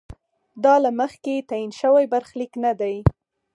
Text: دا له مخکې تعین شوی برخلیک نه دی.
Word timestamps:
دا 0.63 0.75
له 0.83 0.89
مخکې 0.99 1.45
تعین 1.49 1.71
شوی 1.81 2.05
برخلیک 2.13 2.51
نه 2.63 2.71
دی. 2.79 2.95